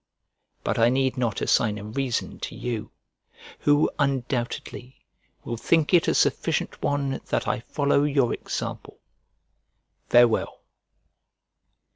[0.63, 2.89] But I need not assign a reason to you;
[3.59, 5.05] who, undoubtedly,
[5.43, 8.97] will think it a sufficient one that I follow your example.
[10.09, 10.61] Farewell.